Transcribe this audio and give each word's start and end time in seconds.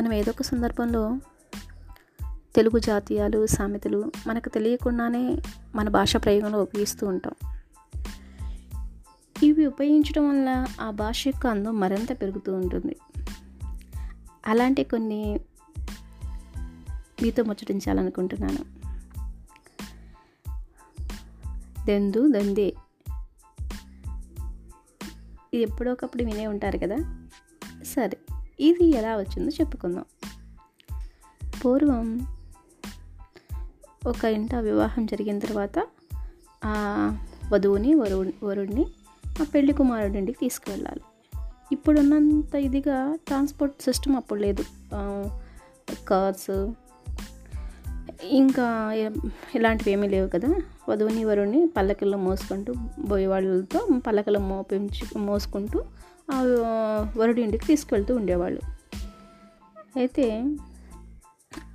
మనం 0.00 0.12
ఏదో 0.12 0.30
ఒక 0.30 0.42
సందర్భంలో 0.42 1.18
తెలుగు 2.54 2.78
జాతీయాలు 2.78 3.46
సామెతలు 3.46 4.12
మనకు 4.26 4.48
తెలియకుండానే 4.48 5.38
మన 5.74 5.88
భాష 5.88 6.16
ప్రయోగంలో 6.16 6.62
ఉపయోగిస్తూ 6.62 7.06
ఉంటాం. 7.06 7.34
ఇవి 9.42 9.66
ఉపయోగించడం 9.66 10.28
వల్ల 10.28 10.66
ఆ 10.80 10.90
భాష 10.90 11.26
యొక్క 11.26 11.46
అందం 11.46 11.80
మరింత 11.80 12.22
పెరుగుతూ 12.22 12.54
ఉంటుంది. 12.54 12.96
అలాంటి 14.46 14.84
కొన్ని 14.84 15.40
మీతో 17.22 17.42
ముచ్చటించాలనుకుంటున్నాను. 17.42 18.58
దెందు 21.86 22.32
దందే. 22.32 22.74
ఇది 25.54 25.62
ఎప్పుడో 25.62 25.92
ఒకప్పుడు 25.92 26.22
వినే 26.22 26.46
ఉంటారు 26.46 26.78
కదా? 26.78 27.19
ఇది 28.60 28.86
ఎలా 28.86 29.16
వచ్చిందో 29.16 29.48
చెప్పుకుందాం. 29.48 30.04
పూర్వం 31.64 32.26
ఒక 34.06 34.24
ఇంట 34.24 34.54
వివాహం 34.54 35.06
జరిగిన 35.06 35.38
తర్వాత 35.38 35.86
ఆ 36.64 36.74
వధువుని 37.52 37.94
వరు 37.94 38.32
వరుడిని 38.42 38.86
ఆ 39.40 39.46
పెళ్ళి 39.54 39.72
కుమారుడి 39.72 40.18
ఇంటికి 40.18 40.38
తీసుకువెళ్ళాలి. 40.38 41.00
ఇప్పుడున్నంత 41.72 42.54
ఇదిగా 42.54 43.16
ట్రాన్స్పోర్ట్ 43.26 43.82
సిస్టమ్ 43.82 44.16
అప్పుడు 44.16 44.40
లేదు. 44.40 44.64
కార్స్ 46.08 46.72
ఇంకా 48.22 48.92
ఇలాంటివి 49.54 49.92
ఏమీ 49.92 50.08
లేవు 50.08 50.28
కదా. 50.28 50.62
వధువుని 50.88 51.24
వరుణ్ణి 51.24 51.66
పల్లకల్లో 51.76 52.18
మోసుకుంటూ 52.18 52.74
బోయేవాళ్ళతో 52.98 54.00
పల్లకిలో 54.06 54.40
మోపించి 54.40 55.18
మోసుకుంటూ 55.18 55.84
ఆ 56.30 56.42
వరుడి 57.16 57.42
ఇంటికి 57.42 57.66
తీసుకెళ్తూ 57.66 58.16
ఉండేవాళ్ళు. 58.16 58.60
అయితే 59.96 60.44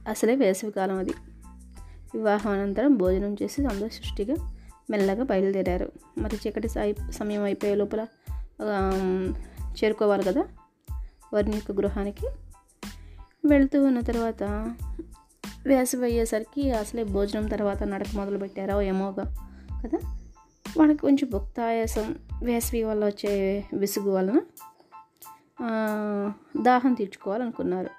అసలే 0.07 0.35
వేసవికాలం 0.35 0.97
అది. 0.97 1.13
వివాహం 2.15 2.51
అనంతరం 2.51 2.97
భోజనం 2.97 3.37
చేసి 3.43 3.65
అందరూ 3.65 3.87
సృష్టిగా 3.87 4.35
మెల్లగా 4.89 5.23
బయలుదేరారు. 5.23 5.91
మరి 6.17 6.39
చీకటి 6.47 6.69
సాయి 6.69 6.95
సమయం 7.11 7.43
అయిపోయే 7.43 7.75
లోపల 7.75 8.05
చేరుకోవాలి 9.61 10.23
కదా. 10.23 10.43
వారిని 11.33 11.55
యొక్క 11.55 11.71
గృహానికి 11.71 12.27
వెళ్తూ 13.45 13.85
ఉన్న 13.85 13.99
తర్వాత 13.99 14.75
వేసవి 15.67 16.03
అయ్యేసరికి 16.03 16.71
అసలే 16.71 17.03
భోజనం 17.03 17.47
తర్వాత 17.47 17.83
నడక 17.83 18.07
మొదలు 18.15 18.37
పెట్టారో 18.37 18.81
ఏమోగా 18.81 19.23
కదా? 19.83 20.17
వాళ్ళకి 20.77 20.99
కొంచెం 20.99 21.29
భుక్తాయాసం 21.29 22.15
వేసవి 22.43 22.83
వల్ల 22.83 23.05
వచ్చే 23.05 23.63
విసుగు 23.73 24.11
వలన 24.11 24.41
దాహం 26.61 26.93
తీర్చుకోవాలనుకున్నారు. 26.93 27.89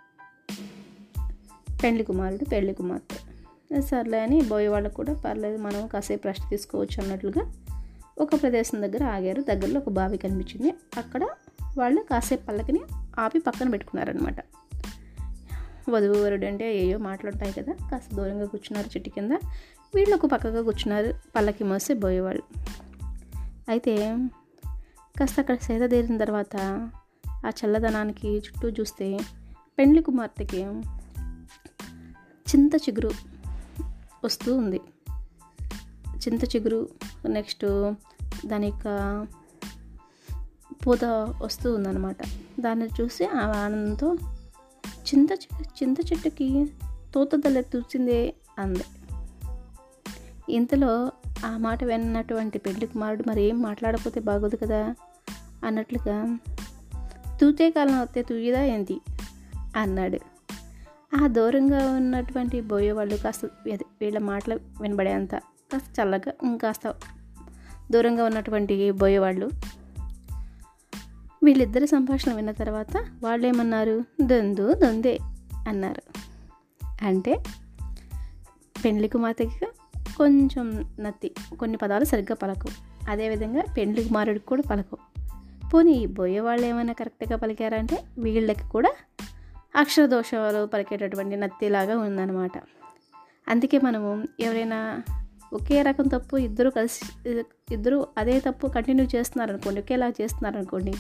పెళ్ళి 1.83 2.05
కుమారుడు 2.05 2.45
పెళ్ళి 2.45 2.75
కుమార్తె. 2.75 3.81
సర్లే 3.81 4.21
అని 4.21 4.41
బోయ్ 4.41 4.69
వాళ్ళకు 4.69 4.95
కూడా 4.95 5.15
పర్లేదు 5.15 5.63
మనం 5.63 5.87
కాసేపు 5.87 6.27
రెస్ట్ 6.27 6.51
తీసుకోవచ్చు 6.51 7.03
అన్నట్లుగా 7.03 7.53
ఒక 8.19 8.43
ప్రదేశం 8.43 8.83
దగ్గర 8.83 9.05
ఆగారు. 9.05 9.43
దగ్గరలో 9.43 9.81
ఒక 9.81 9.89
బావి 9.89 10.19
కనిపించింది. 10.19 10.75
అక్కడ 10.97 11.29
వాళ్ళు 11.79 12.03
కాసేపు 12.03 12.47
పల్లకిని 12.47 12.81
ఆపి 13.19 13.39
పక్కన 13.39 13.71
పెట్టుకున్నారనమాట 13.71 14.37
వధువు 15.91 16.25
వరుడు 16.25 16.47
అంటే 16.47 16.79
ఏయో 16.79 16.99
మాట్లాడతాయి 16.99 17.53
కదా 17.53 17.73
కాస్త 17.91 18.15
దూరంగా 18.15 18.47
కూర్చున్నారు 18.47 18.87
చెట్టు 18.87 19.11
కింద. 19.11 19.33
వీళ్ళు 19.95 20.17
ఒక 20.17 20.27
పక్కగా 20.27 20.63
కూర్చున్నారు 20.63 21.15
పల్లకి 21.37 21.65
మోసి 21.65 21.95
పోయేవాళ్ళు 21.95 22.43
అయితే 23.69 24.19
కాస్త 25.21 25.41
అక్కడ 25.41 25.57
సేద 25.57 25.91
తీరిన 25.91 26.17
తర్వాత 26.17 26.57
ఆ 27.47 27.49
చల్లదనానికి 27.49 28.29
చుట్టూ 28.29 28.69
చూస్తే 28.69 29.19
పెండ్లి 29.79 30.03
కుమార్తెకి 30.03 30.63
చింత 32.51 32.75
చిగురు 32.75 33.11
వస్తూ 34.25 34.57
ఉంది. 34.57 34.81
చింత 36.17 36.45
చిగురు 36.45 36.89
నెక్స్ట్ 37.29 37.95
దాని 38.47 38.67
యొక్క 38.67 38.85
పూత 40.87 41.05
వస్తూ 41.43 41.75
ఉందన్నమాట. 41.75 42.17
దాన్ని 42.61 42.89
చూసి 43.01 43.27
ఆ 43.27 43.65
ఆనందంతో 43.65 44.17
చింత 45.07 45.29
చింత 45.83 46.01
చెట్టుకి 46.01 46.67
తోత 47.15 47.31
తూచిందే 47.59 48.35
అంది. 48.59 48.85
ఇంతలో 50.49 51.13
ఆ 51.47 51.57
మాట 51.57 51.85
విన్నటువంటి 51.85 52.59
పెళ్ళి 52.59 52.87
కుమారుడు 52.87 53.25
మరి 53.29 53.43
ఏం 53.43 53.63
మాట్లాడకపోతే 53.63 54.21
బాగోదు 54.21 54.57
కదా? 54.57 54.95
అన్నట్లుగా 55.65 56.39
తూతే 57.41 57.71
కాలం 57.71 58.01
వస్తే 58.01 58.23
తూయదా 58.23 58.63
ఏంటి 58.63 59.01
అన్నాడు. 59.77 60.19
ఆ 61.17 61.27
దూరంగా 61.27 61.93
ఉన్నటువంటి 61.93 62.61
బోయేవాళ్ళు 62.61 63.17
కాస్త 63.17 63.45
వీళ్ళ 64.01 64.19
మాటలు 64.19 64.61
వినబడేంత 64.81 65.35
కాస్త 65.73 66.01
చల్లగా 66.01 66.33
ఇంకాస్త 66.43 66.95
దూరంగా 67.91 68.25
ఉన్నటువంటి 68.25 68.91
బోయేవాళ్ళు 68.91 69.51
వీళ్ళిద్దరి 71.43 71.87
సంభాషణ 71.87 72.33
విన్న 72.33 72.51
తర్వాత 72.51 72.97
వాళ్ళు 73.23 73.47
ఏమన్నారు 73.47 74.05
దొందు 74.23 74.73
దొందే 74.73 75.19
అన్నారు. 75.69 76.03
అంటే 77.05 77.43
పెండ్లి 78.85 79.09
కుమార్తెకి 79.09 79.67
కొంచెం 80.17 80.95
నత్తి 81.01 81.31
కొన్ని 81.61 81.79
పదాలు 81.79 82.05
సరిగ్గా 82.05 82.35
పలకవు. 82.35 82.87
అదేవిధంగా 83.11 83.63
పెండ్లి 83.77 84.05
కుమారుడికి 84.05 84.47
కూడా 84.47 84.63
పలకవు. 84.71 84.99
పోనీ 85.69 86.07
బోయే 86.07 86.41
వాళ్ళు 86.41 86.67
ఏమైనా 86.67 86.93
కరెక్ట్గా 86.93 87.37
పలికారంటే 87.37 88.05
వీళ్ళకి 88.19 88.69
కూడా 88.69 88.93
అక్షర 89.77 90.07
దోషాలు 90.07 90.67
పలికేటటువంటి 90.67 91.37
నత్తిలాగా 91.37 91.99
ఉందన్నమాట. 91.99 92.53
అందుకే 93.49 93.81
మనము 93.85 94.25
ఎవరైనా 94.41 95.03
ఒకే 95.53 95.83
రకం 95.83 96.05
తప్పు 96.05 96.37
ఇద్దరు 96.37 96.71
కలిసి 96.71 97.31
ఇద్దరు 97.75 98.07
అదే 98.19 98.41
తప్పు 98.41 98.67
కంటిన్యూ 98.67 99.07
చేస్తున్నారు 99.15 99.51
అనుకోండి 99.51 99.81
ఒకేలా 99.81 100.09
చేస్తున్నారు 100.09 100.57
అనుకోండి 100.57 100.95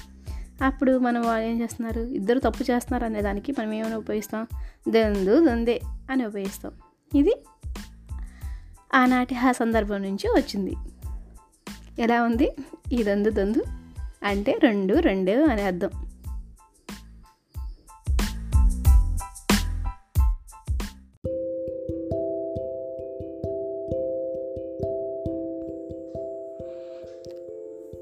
అప్పుడు 0.65 0.99
మనం 0.99 1.23
వాళ్ళు 1.23 1.49
ఏం 1.49 1.61
చేస్తున్నారు? 1.61 2.01
ఇద్దరు 2.01 2.39
తప్పు 2.39 2.63
చేస్తున్నారు 2.63 3.05
అనే 3.05 3.23
దానికి 3.23 3.53
మనం 3.53 3.73
ఏమైనా 3.73 3.97
ఉపయోగిస్తాం? 3.97 4.47
దొందు 4.89 5.47
దొందే 5.47 5.81
అని 6.11 6.27
ఉపయోగిస్తాం. 6.27 6.73
ఇది 7.15 7.35
ఆనాటి 8.95 9.35
ఆ 9.35 9.53
సందర్భం 9.53 10.03
నుంచి 10.03 10.29
వచ్చింది. 10.29 10.75
ఎలా 11.99 12.23
ఉంది? 12.23 12.57
ఈ 12.93 13.03
దొందు 13.03 13.31
దొందు 13.31 13.63
అంటే 14.25 14.59
రెండు 14.63 14.95
రెండు 14.95 15.33
అని 15.33 15.63
అర్థం. 15.63 15.91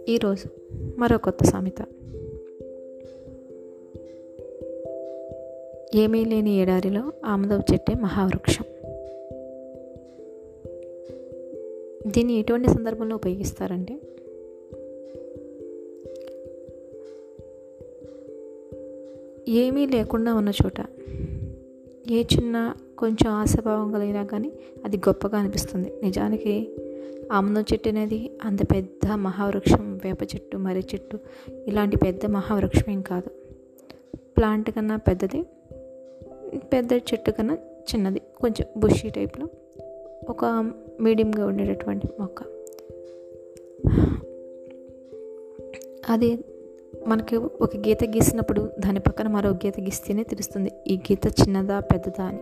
ఈరోజు 0.09 0.49
మరో 0.99 1.19
కొత్త 1.19 1.45
సామెత. 1.45 2.04
ఏమీ 5.95 6.25
లేని 6.25 6.51
ఎడారిలో 6.51 7.13
ఆమదవ 7.25 7.61
చెట్టే 7.73 7.95
మహావృక్షం. 7.95 8.65
దీన్ని 12.07 12.33
ఎటువంటి 12.33 12.69
సందర్భంలో 12.69 13.17
ఉపయోగిస్తారంటే? 13.17 13.95
ఏమీ 19.49 19.87
లేకుండా 19.87 20.35
ఉన్న 20.35 20.49
చోట 20.49 20.87
ఏ 22.11 22.23
చిన్న 22.23 22.75
కొంచెం 22.99 23.33
ఆశాభావం 23.33 23.93
కలిగినా 23.93 24.25
కానీ 24.25 24.53
అది 24.85 24.97
గొప్పగా 24.97 25.39
అనిపిస్తుంది. 25.39 25.93
నిజానికి 26.03 26.69
ఆముదం 27.33 27.65
చెట్టు 27.73 27.89
అనేది 27.89 28.31
అంత 28.45 28.63
పెద్ద 28.63 29.13
మహావృక్షం 29.13 30.01
వేప 30.05 30.23
చెట్టు 30.23 30.57
మర్రి 30.57 30.81
చెట్టు 30.81 31.19
ఇలాంటి 31.67 31.97
పెద్ద 31.97 32.27
మహావృక్షం 32.27 32.93
ఏం 32.93 33.01
కాదు. 33.01 33.31
ప్లాంట్ 34.17 34.71
కన్నా 34.71 34.97
పెద్దది 34.97 35.45
పెద్ద 36.59 36.93
చెట్టు 36.93 37.31
కన్నా 37.31 37.55
చిన్నది 37.55 38.21
కొంచెం 38.41 38.67
బుషీ 38.77 39.11
టైప్లో. 39.11 39.49
ఒక 40.29 40.73
మీడియంగా 41.01 41.47
ఉండేటటువంటి 41.47 42.09
మొక్క. 42.21 42.43
అది 46.11 46.39
మనకి 47.07 47.37
ఒక 47.37 47.77
గీత 47.77 48.05
గీసినప్పుడు 48.05 48.71
దాని 48.79 49.01
పక్కన 49.01 49.29
మరో 49.29 49.51
గీత 49.51 49.81
గీస్తేనే 49.81 50.23
తెలుస్తుంది 50.23 50.73
ఈ 50.87 50.97
గీత 50.97 51.27
చిన్నదా 51.27 51.81
పెద్దదా 51.81 52.25
అని. 52.25 52.39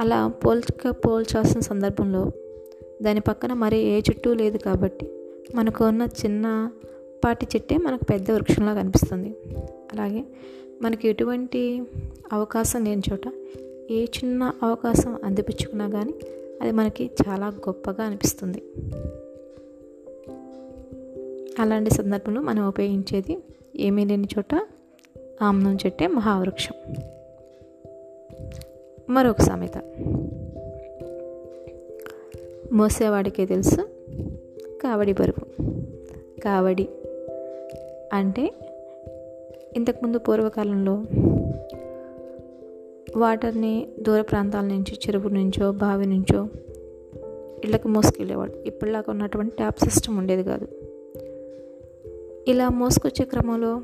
అలా 0.00 0.28
పోల్చక 0.28 0.90
పోల్చాల్సిన 0.90 1.60
సందర్భంలో 1.60 2.30
దాని 3.02 3.20
పక్కన 3.20 3.52
మరి 3.52 3.78
ఏ 3.78 3.98
చెట్టు 3.98 4.28
లేదు 4.28 4.58
కాబట్టి 4.58 5.10
మనకు 5.54 5.84
ఉన్న 5.84 6.08
చిన్న 6.26 6.70
పాటి 7.24 7.46
చెట్టే 7.56 7.76
మనకు 7.76 8.04
పెద్ద 8.04 8.30
వృక్షంలా 8.30 8.74
కనిపిస్తుంది. 8.74 9.28
అలాగే 9.92 10.24
మనకి 10.82 11.08
ఎటువంటి 11.08 11.82
అవకాశం 12.32 12.84
లేని 12.84 13.02
చోట 13.12 13.32
ఏ 13.90 14.04
చిన్న 14.04 14.52
అవకాశం 14.62 15.18
అందిపించుకున్నా 15.24 15.88
కానీ 15.88 16.14
అది 16.62 16.70
మనకి 16.72 17.10
చాలా 17.28 17.46
గొప్పగా 17.46 18.04
అనిపిస్తుంది. 18.04 18.62
అలాంటి 21.58 21.90
సందర్భంలో 21.90 22.40
మనం 22.40 22.68
ఉపయోగించేది 22.68 23.38
ఏమీ 23.76 24.04
లేని 24.04 24.28
చోట 24.38 24.66
ఆమ్నం 25.42 25.78
చెట్టే 25.86 26.06
మహావృక్షం. 26.06 26.74
మరొక 29.10 29.40
సామెత. 29.40 29.78
మోసేవాడికే 32.72 33.46
తెలుసు 33.46 33.88
కావడి 34.82 35.12
బరువు. 35.12 35.70
కావడి 36.40 36.88
అంటే 38.12 38.52
ఇంతకుముందు 39.76 40.18
పూర్వకాలంలో 40.18 41.04
వాటర్ని 43.16 43.88
దూర 44.00 44.20
ప్రాంతాల 44.20 44.64
నుంచి 44.64 44.92
చెరువు 44.92 45.28
నుంచో 45.28 45.72
బావి 45.72 46.06
నుంచో 46.06 46.48
ఇళ్ళకి 47.64 47.88
మోసుకెళ్ళేవాడు. 47.88 48.52
ఇప్పటిలాగా 48.52 49.04
ఉన్నటువంటి 49.08 49.56
ట్యాప్ 49.56 49.78
సిస్టమ్ 49.78 50.18
ఉండేది 50.18 50.44
కాదు. 50.44 50.68
ఇలా 52.48 52.68
మోసుకొచ్చే 52.68 53.24
క్రమంలో 53.24 53.82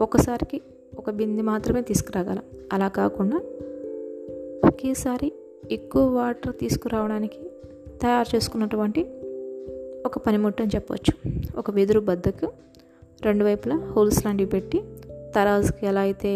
ఒకసారికి 0.00 0.60
ఒక 0.98 1.10
బింది 1.10 1.42
మాత్రమే 1.42 1.82
తీసుకురాగలం. 1.82 2.42
అలా 2.72 2.88
కాకుండా 2.88 3.36
ఒకేసారి 4.68 5.32
ఎక్కువ 5.70 6.02
వాటర్ 6.02 6.56
తీసుకురావడానికి 6.56 7.36
తయారు 8.02 8.36
చేసుకున్నటువంటి 8.36 9.00
ఒక 10.06 10.18
పనిముట్టు 10.18 10.62
అని 10.62 10.70
చెప్పవచ్చు 10.74 11.32
ఒక 11.58 11.70
వెదురు 11.70 12.00
బద్దకు 12.00 12.52
రెండు 13.24 13.44
వైపులా 13.44 13.76
హోల్స్ 13.76 14.26
లాంటివి 14.26 14.50
పెట్టి 14.50 14.82
తరాజుకి 15.34 15.86
ఎలా 15.86 16.00
అయితే 16.00 16.32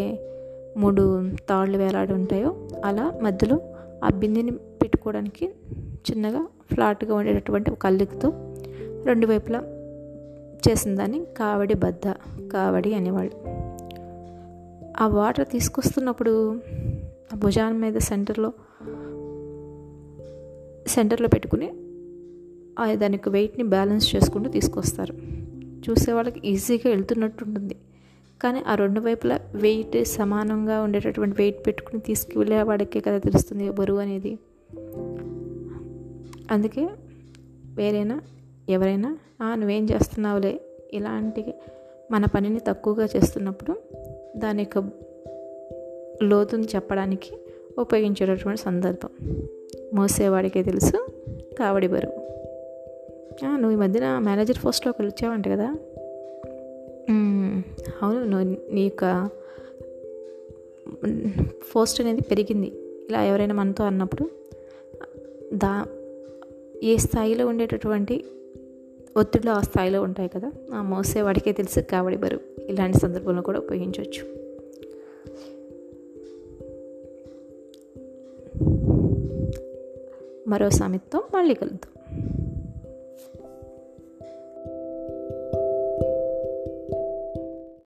మూడు 0.77 1.03
తాళ్ళు 1.49 1.77
వేలాడి 1.77 2.13
ఉంటాయో 2.13 2.67
అలా 2.85 3.11
మధ్యలో 3.21 3.59
ఆ 4.03 4.09
బిందెని 4.09 4.51
పెట్టుకోవడానికి 4.51 5.45
చిన్నగా 5.89 6.47
ఫ్లాట్గా 6.73 7.15
ఉండేటటువంటి 7.15 7.71
ఒక 7.71 7.85
అల్లికతో 7.85 8.33
రెండు 9.05 9.27
వైపులా 9.27 9.59
చేసిన 10.67 10.95
దాన్ని 10.95 11.25
కావడి 11.37 11.73
బద్ద 11.73 12.07
కావడి 12.53 12.93
అనేవాళ్ళు. 12.93 13.35
ఆ 15.03 15.07
వాటర్ 15.07 15.47
తీసుకొస్తున్నప్పుడు 15.47 16.55
ఆ 17.33 17.35
భుజాన్ 17.35 17.81
మీద 17.81 17.97
సెంటర్లో 17.97 18.53
సెంటర్లో 20.87 21.27
పెట్టుకుని 21.27 21.71
దానికి 22.93 23.29
వెయిట్ని 23.29 23.63
బ్యాలెన్స్ 23.63 24.15
చేసుకుంటూ 24.15 24.49
తీసుకొస్తారు. 24.49 25.13
చూసే 25.89 26.11
వాళ్ళకి 26.11 26.47
ఈజీగా 26.47 26.89
వెళ్తున్నట్టు 26.89 27.43
ఉంటుంది 27.43 27.75
కానీ 28.41 28.63
ఆ 28.67 28.75
రెండు 28.75 28.99
వైపులా 28.99 29.39
వెయిట్ 29.55 30.05
సమానంగా 30.05 30.81
ఉండేటటువంటి 30.81 31.35
వెయిట్ 31.39 31.67
పెట్టుకుని 31.67 32.01
తీసుకువెళ్ళే 32.01 32.61
వాడికే 32.61 32.99
కదా 32.99 33.17
తెలుస్తుంది 33.17 33.69
బరువు 33.69 33.99
అనేది. 33.99 34.37
అందుకే 36.51 36.89
వేరైనా 37.75 38.21
ఎవరైనా 38.69 39.17
నువ్వేం 39.53 39.83
చేస్తున్నావులే? 39.85 40.59
ఇలాంటి 40.93 41.53
మన 42.11 42.25
పనిని 42.25 42.59
తక్కువగా 42.67 43.07
చేస్తున్నప్పుడు 43.15 43.75
దాని 44.37 44.63
యొక్క 44.63 44.89
లోతుని 46.23 46.63
చెప్పడానికి 46.63 47.31
ఉపయోగించేటటువంటి 47.79 48.61
సందర్భం. 48.61 49.09
మోసేవాడికే 49.93 50.63
తెలుసు 50.63 51.07
కావడి 51.59 51.87
బరువు. 51.87 52.42
నువ్వు 53.43 53.71
ఈ 53.71 53.75
మధ్యన 53.75 54.19
మేనేజర్ 54.19 54.65
పోస్ట్లోకి 54.65 55.01
వచ్చావంట 55.01 55.47
కదా. 55.47 55.75
అవును 58.01 58.25
నువ్వు 58.25 58.73
నీ 58.73 58.83
యొక్క 58.83 59.29
పోస్ట్ 61.75 62.01
అనేది 62.01 62.21
పెరిగింది. 62.21 62.67
ఇలా 63.09 63.23
ఎవరైనా 63.23 63.55
మనతో 63.55 63.83
అన్నప్పుడు 63.83 64.29
దా 65.53 65.85
ఏ 66.83 66.97
స్థాయిలో 66.97 67.47
ఉండేటటువంటి 67.47 68.25
ఒత్తిడిలో 69.17 69.53
ఆ 69.53 69.61
స్థాయిలో 69.61 70.01
ఉంటాయి 70.01 70.29
కదా. 70.29 70.51
ఆ 70.73 70.81
మోసేవాడికే 70.81 71.51
తెలుసు 71.51 71.79
కావడి 71.79 72.17
బరువు. 72.17 72.61
ఇలాంటి 72.71 72.97
సందర్భంలో 72.97 73.41
కూడా 73.41 73.59
ఉపయోగించవచ్చు. 73.59 74.43
మరో 80.47 80.69
సామెతతో 80.69 81.23
మళ్ళీ 81.35 81.53
కలుద్దాం. 81.53 82.02